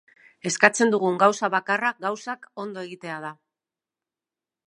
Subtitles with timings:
[0.49, 3.31] Eskatzen dugun gauza bakarra gauzak ondo egitea da.